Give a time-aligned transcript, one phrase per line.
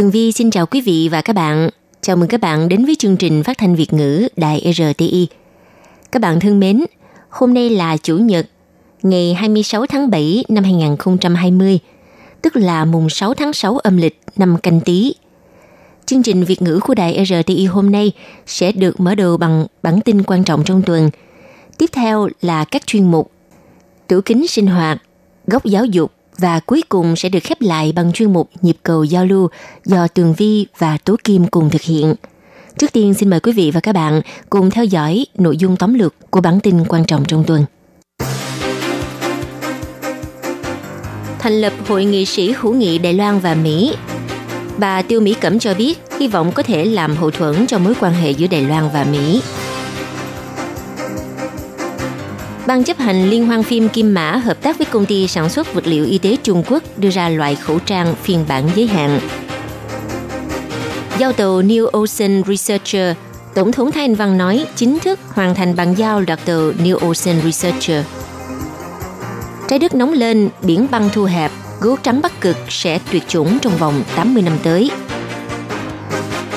[0.00, 1.68] Tường Vi xin chào quý vị và các bạn.
[2.00, 5.28] Chào mừng các bạn đến với chương trình phát thanh Việt ngữ Đài RTI.
[6.12, 6.84] Các bạn thân mến,
[7.28, 8.46] hôm nay là Chủ nhật,
[9.02, 11.78] ngày 26 tháng 7 năm 2020,
[12.42, 15.14] tức là mùng 6 tháng 6 âm lịch năm canh tí.
[16.06, 18.12] Chương trình Việt ngữ của Đài RTI hôm nay
[18.46, 21.10] sẽ được mở đầu bằng bản tin quan trọng trong tuần.
[21.78, 23.30] Tiếp theo là các chuyên mục
[24.06, 25.02] Tủ kính sinh hoạt,
[25.46, 29.04] góc giáo dục và cuối cùng sẽ được khép lại bằng chuyên mục nhịp cầu
[29.04, 29.48] giao lưu
[29.84, 32.14] do Tường Vi và Tố Kim cùng thực hiện.
[32.78, 34.20] Trước tiên, xin mời quý vị và các bạn
[34.50, 37.64] cùng theo dõi nội dung tóm lược của bản tin quan trọng trong tuần.
[41.38, 43.94] Thành lập Hội nghị sĩ hữu nghị Đài Loan và Mỹ
[44.78, 47.94] Bà Tiêu Mỹ Cẩm cho biết hy vọng có thể làm hậu thuẫn cho mối
[48.00, 49.42] quan hệ giữa Đài Loan và Mỹ.
[52.70, 55.74] Ban chấp hành Liên hoan phim Kim Mã hợp tác với công ty sản xuất
[55.74, 59.20] vật liệu y tế Trung Quốc đưa ra loại khẩu trang phiên bản giới hạn.
[61.18, 63.16] Giao tàu New Ocean Researcher,
[63.54, 66.94] Tổng thống Thái Anh Văn nói chính thức hoàn thành bàn giao đoạt tàu New
[66.94, 68.04] Ocean Researcher.
[69.68, 71.50] Trái đất nóng lên, biển băng thu hẹp,
[71.80, 74.90] gấu trắng Bắc Cực sẽ tuyệt chủng trong vòng 80 năm tới.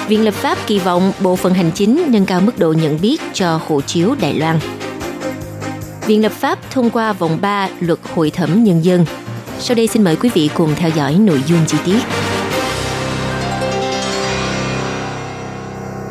[0.08, 3.22] Viện lập pháp kỳ vọng Bộ phận Hành chính nâng cao mức độ nhận biết
[3.34, 4.60] cho hộ chiếu Đài Loan.
[6.08, 9.06] Viện lập pháp thông qua vòng 3 luật hội thẩm nhân dân.
[9.60, 12.00] Sau đây xin mời quý vị cùng theo dõi nội dung chi tiết.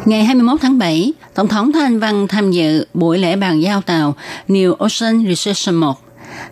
[0.04, 4.14] Ngày 21 tháng 7, Tổng thống Thanh Văn tham dự buổi lễ bàn giao tàu
[4.48, 5.94] New Ocean Research 1.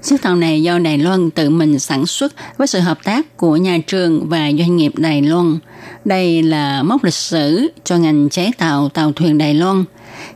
[0.02, 3.56] Chiếc tàu này do Đài Loan tự mình sản xuất với sự hợp tác của
[3.56, 5.58] nhà trường và doanh nghiệp Đài Loan.
[6.04, 9.84] Đây là mốc lịch sử cho ngành chế tạo tàu thuyền Đài Loan.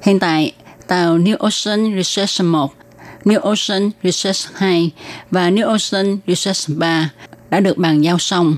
[0.03, 0.53] Hiện tại,
[0.87, 2.73] tàu New Ocean Research 1
[3.25, 4.91] New Ocean Research 2
[5.31, 7.11] và New Ocean Research 3
[7.51, 8.57] đã được bàn giao xong.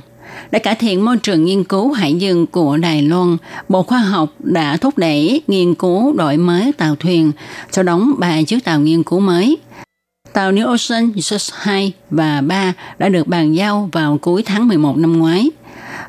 [0.51, 3.37] Để cải thiện môi trường nghiên cứu hải dương của Đài Loan,
[3.69, 7.33] Bộ Khoa học đã thúc đẩy nghiên cứu đổi mới tàu thuyền,
[7.73, 9.59] cho đóng ba chiếc tàu nghiên cứu mới.
[10.33, 14.97] Tàu New Ocean Research 2 và 3 đã được bàn giao vào cuối tháng 11
[14.97, 15.51] năm ngoái.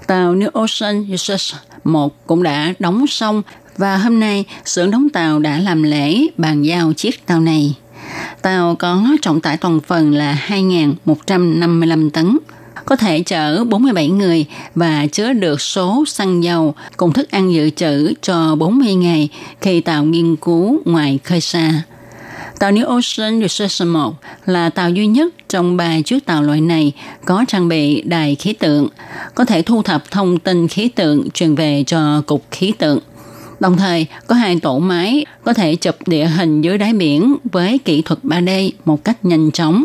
[0.08, 3.42] Tàu New Ocean Research 1 cũng đã đóng xong
[3.78, 7.76] và hôm nay xưởng đóng tàu đã làm lễ bàn giao chiếc tàu này.
[8.42, 12.38] Tàu có trọng tải toàn phần là 2.155 tấn,
[12.86, 14.46] có thể chở 47 người
[14.76, 19.30] và chứa được số xăng dầu cùng thức ăn dự trữ cho 40 ngày
[19.62, 21.82] khi tàu nghiên cứu ngoài khơi xa.
[22.60, 24.14] Tàu New Ocean Research 1
[24.46, 26.92] là tàu duy nhất trong ba chiếc tàu loại này
[27.26, 28.88] có trang bị đài khí tượng,
[29.36, 33.00] có thể thu thập thông tin khí tượng truyền về cho Cục Khí tượng–
[33.60, 37.80] Đồng thời, có hai tổ máy có thể chụp địa hình dưới đáy biển với
[37.86, 39.84] kỹ thuật 3D một cách nhanh chóng.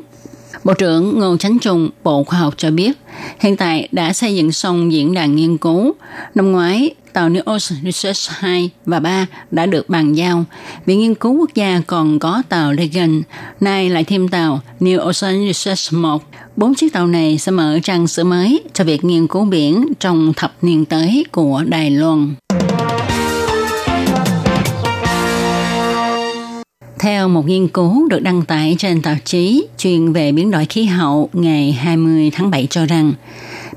[0.64, 2.92] Bộ trưởng Ngô Chánh Trung, Bộ Khoa học cho biết,
[3.40, 5.94] hiện tại đã xây dựng xong diễn đàn nghiên cứu.
[6.34, 10.44] Năm ngoái, tàu New Ocean Research 2 và 3 đã được bàn giao.
[10.86, 13.22] Viện Nghiên cứu Quốc gia còn có tàu Reagan,
[13.60, 16.22] nay lại thêm tàu New Ocean Research 1.
[16.56, 20.32] Bốn chiếc tàu này sẽ mở trang sử mới cho việc nghiên cứu biển trong
[20.36, 22.34] thập niên tới của Đài Loan.
[27.02, 30.84] Theo một nghiên cứu được đăng tải trên tạp chí chuyên về biến đổi khí
[30.84, 33.12] hậu ngày 20 tháng 7 cho rằng,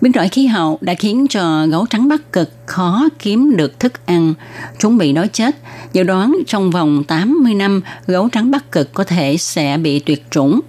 [0.01, 4.05] biến đổi khí hậu đã khiến cho gấu trắng Bắc Cực khó kiếm được thức
[4.05, 4.33] ăn,
[4.79, 5.55] chúng bị đói chết.
[5.93, 10.23] Dự đoán trong vòng 80 năm, gấu trắng Bắc Cực có thể sẽ bị tuyệt
[10.31, 10.59] chủng.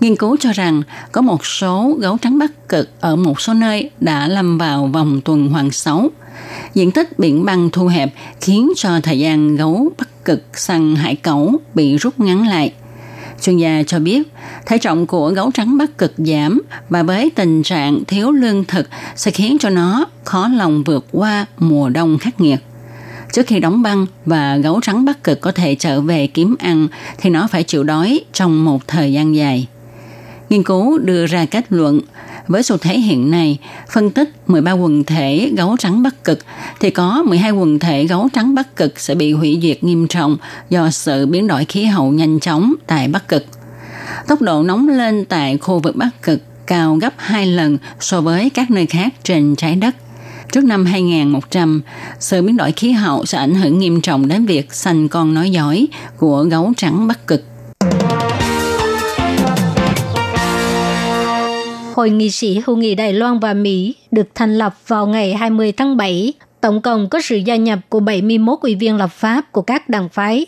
[0.00, 0.82] Nghiên cứu cho rằng
[1.12, 5.20] có một số gấu trắng Bắc Cực ở một số nơi đã lâm vào vòng
[5.24, 6.10] tuần hoàn xấu.
[6.74, 11.16] Diện tích biển băng thu hẹp khiến cho thời gian gấu Bắc cực săn hải
[11.16, 12.72] cẩu bị rút ngắn lại.
[13.42, 14.22] Chuyên gia cho biết,
[14.66, 18.88] thể trọng của gấu trắng Bắc Cực giảm và với tình trạng thiếu lương thực
[19.16, 22.60] sẽ khiến cho nó khó lòng vượt qua mùa đông khắc nghiệt.
[23.32, 26.88] Trước khi đóng băng và gấu trắng Bắc Cực có thể trở về kiếm ăn
[27.18, 29.66] thì nó phải chịu đói trong một thời gian dài.
[30.50, 32.00] Nghiên cứu đưa ra kết luận
[32.48, 33.58] với xu thế hiện nay,
[33.92, 36.38] phân tích 13 quần thể gấu trắng Bắc Cực
[36.80, 40.36] thì có 12 quần thể gấu trắng Bắc Cực sẽ bị hủy diệt nghiêm trọng
[40.70, 43.46] do sự biến đổi khí hậu nhanh chóng tại Bắc Cực.
[44.28, 48.50] Tốc độ nóng lên tại khu vực Bắc Cực cao gấp 2 lần so với
[48.50, 49.94] các nơi khác trên trái đất.
[50.52, 51.82] Trước năm 2100,
[52.18, 55.50] sự biến đổi khí hậu sẽ ảnh hưởng nghiêm trọng đến việc sanh con nói
[55.50, 57.44] giỏi của gấu trắng Bắc Cực.
[61.96, 65.72] Hội nghị sĩ hữu nghị Đài Loan và Mỹ được thành lập vào ngày 20
[65.72, 66.32] tháng 7.
[66.60, 70.08] Tổng cộng có sự gia nhập của 71 ủy viên lập pháp của các đảng
[70.08, 70.46] phái.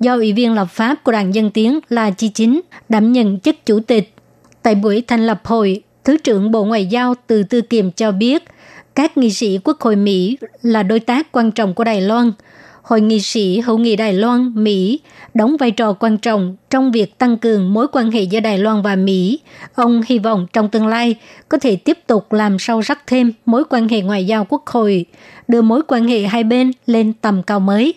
[0.00, 3.56] Do ủy viên lập pháp của Đảng Dân Tiến là Chi Chính đảm nhận chức
[3.66, 4.14] chủ tịch.
[4.62, 8.44] Tại buổi thành lập hội, Thứ trưởng Bộ Ngoại giao Từ Tư Kiềm cho biết,
[8.94, 12.32] các nghị sĩ Quốc hội Mỹ là đối tác quan trọng của Đài Loan.
[12.90, 15.00] Hội nghị sĩ hữu nghị Đài Loan, Mỹ
[15.34, 18.82] đóng vai trò quan trọng trong việc tăng cường mối quan hệ giữa Đài Loan
[18.82, 19.40] và Mỹ.
[19.74, 21.14] Ông hy vọng trong tương lai
[21.48, 25.04] có thể tiếp tục làm sâu sắc thêm mối quan hệ ngoại giao quốc hội,
[25.48, 27.94] đưa mối quan hệ hai bên lên tầm cao mới.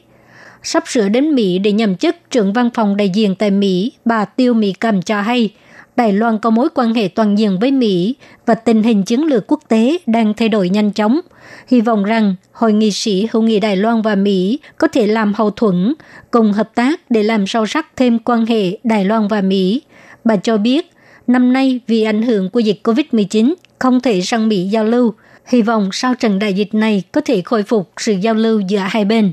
[0.64, 4.26] Sắp sửa đến Mỹ để nhậm chức trưởng văn phòng đại diện tại Mỹ, bà
[4.26, 5.50] Tiêu Mỹ Cầm cho hay–
[5.97, 8.15] Đài Loan có mối quan hệ toàn diện với Mỹ
[8.47, 11.21] và tình hình chiến lược quốc tế đang thay đổi nhanh chóng.
[11.69, 15.35] Hy vọng rằng Hội nghị sĩ hữu nghị Đài Loan và Mỹ có thể làm
[15.35, 15.95] hậu thuẫn,
[16.31, 19.83] cùng hợp tác để làm sâu sắc thêm quan hệ Đài Loan và Mỹ.
[20.25, 20.91] Bà cho biết,
[21.27, 25.15] năm nay vì ảnh hưởng của dịch COVID-19 không thể sang Mỹ giao lưu.
[25.47, 28.79] Hy vọng sau trận đại dịch này có thể khôi phục sự giao lưu giữa
[28.79, 29.33] hai bên.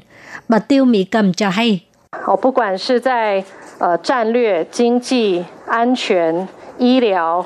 [0.49, 1.79] Bà Tiêu Mỹ Cầm cho hay.
[2.25, 3.43] 哦，不管是在
[3.79, 6.47] 呃战略、经济、安全、
[6.77, 7.45] 医疗。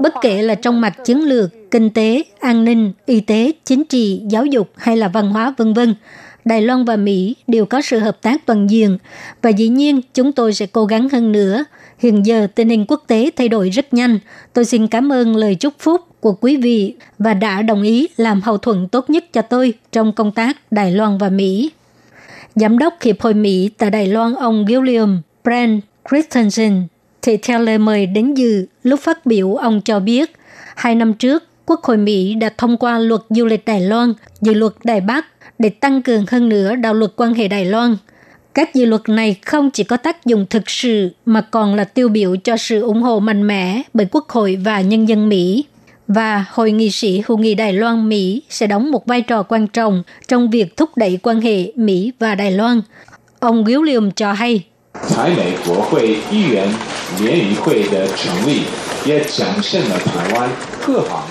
[0.00, 4.22] Bất kể là trong mặt chiến lược, kinh tế, an ninh, y tế, chính trị,
[4.28, 5.94] giáo dục hay là văn hóa vân vân,
[6.44, 8.98] Đài Loan và Mỹ đều có sự hợp tác toàn diện
[9.42, 11.64] và dĩ nhiên chúng tôi sẽ cố gắng hơn nữa.
[11.98, 14.18] Hiện giờ tình hình quốc tế thay đổi rất nhanh.
[14.52, 18.40] Tôi xin cảm ơn lời chúc phúc của quý vị và đã đồng ý làm
[18.40, 21.70] hậu thuẫn tốt nhất cho tôi trong công tác Đài Loan và Mỹ.
[22.55, 26.83] Giám đốc Hiệp hội Mỹ tại Đài Loan ông William Brand Christensen
[27.21, 30.31] thì theo lời mời đến dự, lúc phát biểu ông cho biết,
[30.75, 34.53] hai năm trước, Quốc hội Mỹ đã thông qua luật du lịch Đài Loan, dự
[34.53, 35.25] luật Đài Bắc
[35.59, 37.97] để tăng cường hơn nữa đạo luật quan hệ Đài Loan.
[38.53, 42.09] Các dự luật này không chỉ có tác dụng thực sự mà còn là tiêu
[42.09, 45.65] biểu cho sự ủng hộ mạnh mẽ bởi Quốc hội và nhân dân Mỹ
[46.13, 49.67] và Hội nghị sĩ hữu nghị Đài Loan Mỹ sẽ đóng một vai trò quan
[49.67, 52.81] trọng trong việc thúc đẩy quan hệ Mỹ và Đài Loan.
[53.39, 54.63] Ông William cho hay.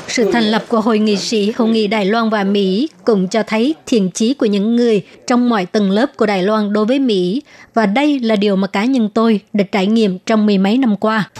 [0.08, 3.42] Sự thành lập của Hội nghị sĩ Hữu nghị Đài Loan và Mỹ cũng cho
[3.42, 6.98] thấy thiện chí của những người trong mọi tầng lớp của Đài Loan đối với
[6.98, 7.42] Mỹ
[7.74, 10.96] và đây là điều mà cá nhân tôi đã trải nghiệm trong mười mấy năm
[10.96, 11.30] qua.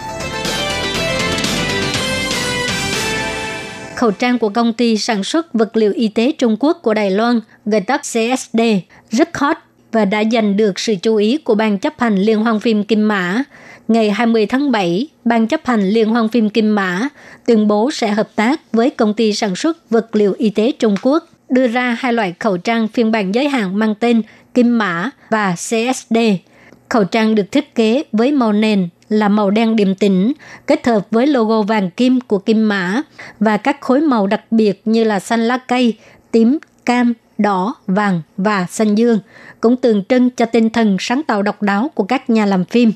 [4.00, 7.10] Khẩu trang của công ty sản xuất vật liệu y tế Trung Quốc của Đài
[7.10, 8.60] Loan, gọi tắt CSD,
[9.10, 9.56] rất hot
[9.92, 13.08] và đã giành được sự chú ý của Ban chấp hành Liên hoan phim Kim
[13.08, 13.42] Mã.
[13.88, 17.08] Ngày 20 tháng 7, Ban chấp hành Liên hoan phim Kim Mã
[17.46, 20.94] tuyên bố sẽ hợp tác với công ty sản xuất vật liệu y tế Trung
[21.02, 24.22] Quốc đưa ra hai loại khẩu trang phiên bản giới hạn mang tên
[24.54, 26.16] Kim Mã và CSD.
[26.88, 30.32] Khẩu trang được thiết kế với màu nền là màu đen điềm tĩnh,
[30.66, 33.02] kết hợp với logo vàng kim của Kim Mã
[33.40, 35.94] và các khối màu đặc biệt như là xanh lá cây,
[36.30, 39.18] tím, cam, đỏ, vàng và xanh dương,
[39.60, 42.92] cũng tượng trưng cho tinh thần sáng tạo độc đáo của các nhà làm phim.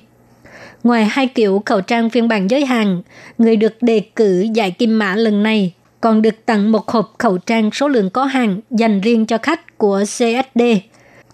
[0.84, 3.02] Ngoài hai kiểu khẩu trang phiên bản giới hạn,
[3.38, 7.38] người được đề cử giải kim mã lần này còn được tặng một hộp khẩu
[7.38, 10.62] trang số lượng có hàng dành riêng cho khách của CSD.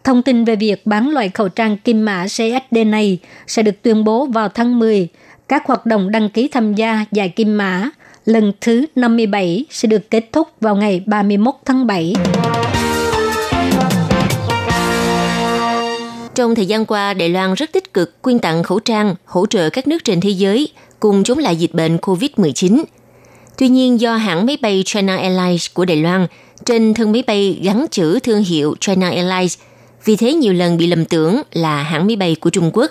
[0.04, 4.04] Thông tin về việc bán loại khẩu trang kim mã CSD này sẽ được tuyên
[4.04, 5.08] bố vào tháng 10.
[5.48, 7.90] Các hoạt động đăng ký tham gia giải kim mã
[8.24, 12.14] lần thứ 57 sẽ được kết thúc vào ngày 31 tháng 7.
[16.34, 19.70] Trong thời gian qua, Đài Loan rất tích cực quyên tặng khẩu trang, hỗ trợ
[19.70, 20.68] các nước trên thế giới
[21.00, 22.84] cùng chống lại dịch bệnh COVID-19.
[23.58, 26.26] Tuy nhiên, do hãng máy bay China Airlines của Đài Loan
[26.64, 29.58] trên thân máy bay gắn chữ thương hiệu China Airlines,
[30.04, 32.90] vì thế nhiều lần bị lầm tưởng là hãng máy bay của Trung Quốc.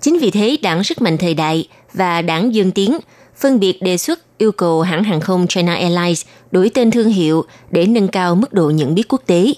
[0.00, 2.98] Chính vì thế, đảng sức mạnh thời đại và đảng Dương Tiến
[3.36, 7.44] phân biệt đề xuất yêu cầu hãng hàng không China Airlines đổi tên thương hiệu
[7.70, 9.52] để nâng cao mức độ nhận biết quốc tế.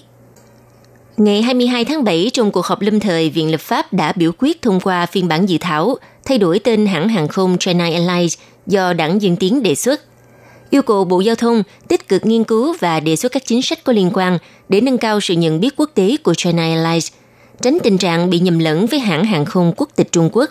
[1.17, 4.61] Ngày 22 tháng 7, trong cuộc họp lâm thời, Viện Lập pháp đã biểu quyết
[4.61, 8.93] thông qua phiên bản dự thảo thay đổi tên hãng hàng không China Airlines do
[8.93, 10.01] đảng Dân Tiến đề xuất.
[10.71, 13.83] Yêu cầu Bộ Giao thông tích cực nghiên cứu và đề xuất các chính sách
[13.83, 14.37] có liên quan
[14.69, 17.11] để nâng cao sự nhận biết quốc tế của China Airlines,
[17.61, 20.49] tránh tình trạng bị nhầm lẫn với hãng hàng không quốc tịch Trung Quốc.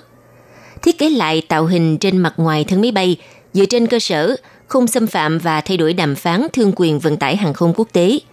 [0.82, 3.16] Thiết kế lại tạo hình trên mặt ngoài thân máy bay
[3.52, 4.36] dựa trên cơ sở
[4.66, 7.88] không xâm phạm và thay đổi đàm phán thương quyền vận tải hàng không quốc
[7.92, 8.18] tế–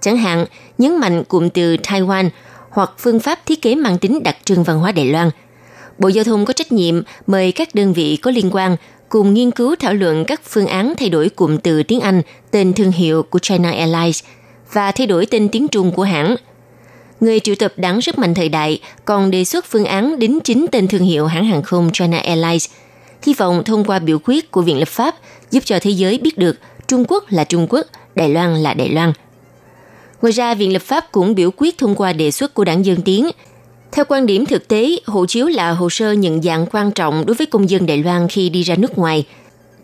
[0.00, 0.46] chẳng hạn
[0.78, 2.30] nhấn mạnh cụm từ Taiwan
[2.70, 5.30] hoặc phương pháp thiết kế mang tính đặc trưng văn hóa Đài Loan.
[5.98, 8.76] Bộ Giao thông có trách nhiệm mời các đơn vị có liên quan
[9.08, 12.72] cùng nghiên cứu thảo luận các phương án thay đổi cụm từ tiếng Anh tên
[12.72, 14.24] thương hiệu của China Airlines
[14.72, 16.36] và thay đổi tên tiếng Trung của hãng.
[17.20, 20.66] Người triệu tập đảng sức mạnh thời đại còn đề xuất phương án đính chính
[20.72, 22.66] tên thương hiệu hãng hàng không China Airlines,
[23.22, 25.14] hy vọng thông qua biểu quyết của Viện Lập pháp
[25.50, 28.88] giúp cho thế giới biết được Trung Quốc là Trung Quốc, Đài Loan là Đài
[28.88, 29.12] Loan.
[30.22, 33.02] Ngoài ra, Viện Lập pháp cũng biểu quyết thông qua đề xuất của đảng Dân
[33.02, 33.30] Tiến
[33.92, 37.34] theo quan điểm thực tế, hộ chiếu là hồ sơ nhận dạng quan trọng đối
[37.34, 39.26] với công dân Đài Loan khi đi ra nước ngoài.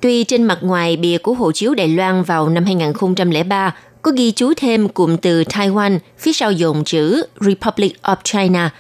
[0.00, 4.32] Tuy trên mặt ngoài bìa của hộ chiếu Đài Loan vào năm 2003 có ghi
[4.32, 8.70] chú thêm cụm từ Taiwan phía sau dòng chữ Republic of China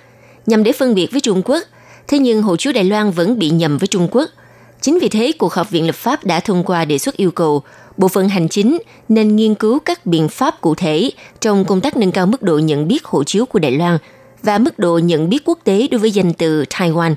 [0.46, 1.62] nhằm để phân biệt với Trung Quốc,
[2.08, 4.30] thế nhưng hộ chiếu Đài Loan vẫn bị nhầm với Trung Quốc.
[4.80, 7.62] Chính vì thế, cuộc họp Viện Lập pháp đã thông qua đề xuất yêu cầu
[7.96, 8.78] Bộ phận Hành chính
[9.08, 12.58] nên nghiên cứu các biện pháp cụ thể trong công tác nâng cao mức độ
[12.58, 13.98] nhận biết hộ chiếu của Đài Loan–
[14.44, 17.14] và mức độ nhận biết quốc tế đối với danh từ Taiwan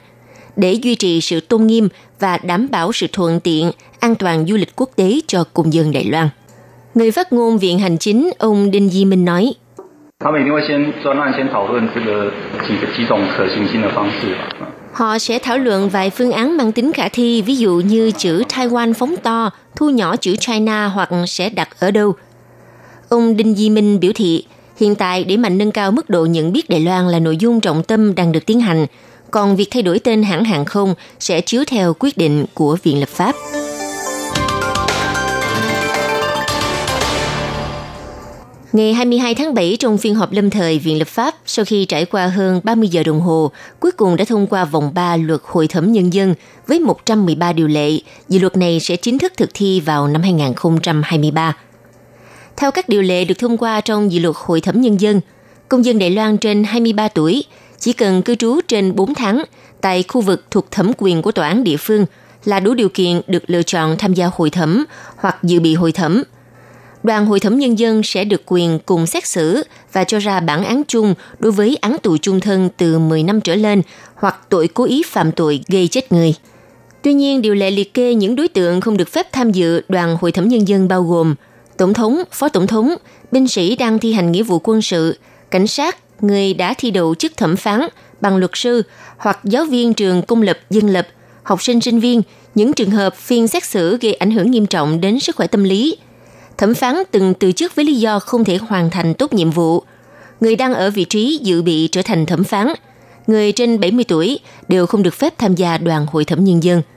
[0.55, 4.57] để duy trì sự tôn nghiêm và đảm bảo sự thuận tiện, an toàn du
[4.57, 6.29] lịch quốc tế cho công dân Đài Loan.
[6.95, 9.53] Người phát ngôn Viện Hành Chính ông Đinh Di Minh nói,
[14.93, 18.43] Họ sẽ thảo luận vài phương án mang tính khả thi, ví dụ như chữ
[18.49, 22.13] Taiwan phóng to, thu nhỏ chữ China hoặc sẽ đặt ở đâu.
[23.09, 24.45] Ông Đinh Di Minh biểu thị,
[24.79, 27.61] Hiện tại, để mạnh nâng cao mức độ nhận biết Đài Loan là nội dung
[27.61, 28.85] trọng tâm đang được tiến hành,
[29.31, 32.99] còn việc thay đổi tên hãng hàng không sẽ chiếu theo quyết định của Viện
[32.99, 33.35] Lập pháp.
[38.73, 42.05] Ngày 22 tháng 7 trong phiên họp lâm thời Viện Lập pháp, sau khi trải
[42.05, 45.67] qua hơn 30 giờ đồng hồ, cuối cùng đã thông qua vòng 3 luật hội
[45.67, 46.35] thẩm nhân dân
[46.67, 47.91] với 113 điều lệ.
[48.29, 51.55] Dự luật này sẽ chính thức thực thi vào năm 2023.
[52.57, 55.21] Theo các điều lệ được thông qua trong dự luật Hội thẩm Nhân dân,
[55.69, 57.43] công dân Đài Loan trên 23 tuổi
[57.79, 59.43] chỉ cần cư trú trên 4 tháng
[59.81, 62.05] tại khu vực thuộc thẩm quyền của tòa án địa phương
[62.45, 64.85] là đủ điều kiện được lựa chọn tham gia hội thẩm
[65.17, 66.23] hoặc dự bị hội thẩm.
[67.03, 70.63] Đoàn hội thẩm nhân dân sẽ được quyền cùng xét xử và cho ra bản
[70.63, 73.81] án chung đối với án tù chung thân từ 10 năm trở lên
[74.15, 76.33] hoặc tội cố ý phạm tội gây chết người.
[77.01, 80.17] Tuy nhiên, điều lệ liệt kê những đối tượng không được phép tham dự đoàn
[80.21, 81.35] hội thẩm nhân dân bao gồm
[81.77, 82.95] tổng thống, phó tổng thống,
[83.31, 85.19] binh sĩ đang thi hành nghĩa vụ quân sự,
[85.51, 87.81] cảnh sát, người đã thi đậu chức thẩm phán,
[88.21, 88.83] bằng luật sư
[89.17, 91.07] hoặc giáo viên trường công lập, dân lập,
[91.43, 92.21] học sinh sinh viên,
[92.55, 95.63] những trường hợp phiên xét xử gây ảnh hưởng nghiêm trọng đến sức khỏe tâm
[95.63, 95.97] lý.
[96.57, 99.83] Thẩm phán từng từ chức với lý do không thể hoàn thành tốt nhiệm vụ.
[100.39, 102.67] Người đang ở vị trí dự bị trở thành thẩm phán,
[103.27, 106.81] người trên 70 tuổi đều không được phép tham gia đoàn hội thẩm nhân dân–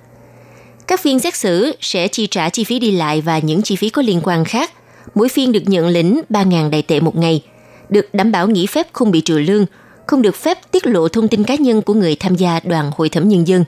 [0.90, 3.90] các phiên xét xử sẽ chi trả chi phí đi lại và những chi phí
[3.90, 4.70] có liên quan khác.
[5.14, 7.42] Mỗi phiên được nhận lĩnh 3.000 đại tệ một ngày,
[7.88, 9.66] được đảm bảo nghỉ phép không bị trừ lương,
[10.06, 13.08] không được phép tiết lộ thông tin cá nhân của người tham gia đoàn hội
[13.08, 13.64] thẩm nhân dân.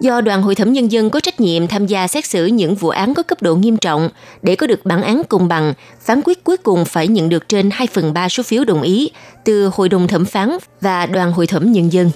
[0.00, 2.88] Do đoàn hội thẩm nhân dân có trách nhiệm tham gia xét xử những vụ
[2.88, 4.08] án có cấp độ nghiêm trọng
[4.42, 7.70] để có được bản án công bằng, phán quyết cuối cùng phải nhận được trên
[7.72, 9.10] 2 phần 3 số phiếu đồng ý
[9.44, 12.10] từ Hội đồng thẩm phán và đoàn hội thẩm nhân dân.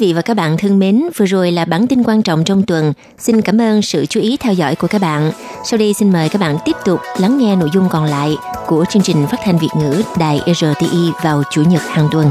[0.00, 2.92] Vị và các bạn thân mến, vừa rồi là bản tin quan trọng trong tuần.
[3.18, 5.32] Xin cảm ơn sự chú ý theo dõi của các bạn.
[5.64, 8.84] Sau đây xin mời các bạn tiếp tục lắng nghe nội dung còn lại của
[8.90, 12.30] chương trình phát thanh Việt ngữ Đài RTI vào Chủ nhật hàng tuần.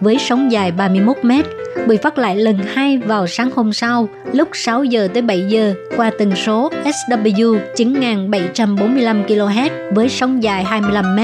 [0.00, 1.30] với sóng dài 31 m
[1.88, 5.74] bị phát lại lần hai vào sáng hôm sau lúc 6 giờ tới 7 giờ
[5.96, 11.20] qua tần số SW 9745 kHz với sóng dài 25 m.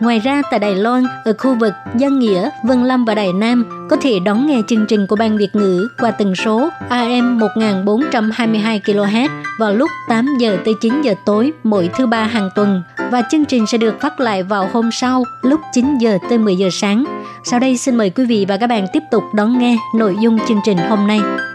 [0.00, 3.86] Ngoài ra tại Đài Loan, ở khu vực Dân Nghĩa, Vân Lâm và Đài Nam
[3.90, 8.80] có thể đón nghe chương trình của Ban Việt ngữ qua tần số AM 1422
[8.84, 13.22] kHz vào lúc 8 giờ tới 9 giờ tối mỗi thứ ba hàng tuần và
[13.30, 16.68] chương trình sẽ được phát lại vào hôm sau, lúc 9 giờ tới 10 giờ
[16.72, 17.04] sáng.
[17.44, 20.38] Sau đây xin mời quý vị và các bạn tiếp tục đón nghe nội dung
[20.48, 21.20] chương trình hôm nay.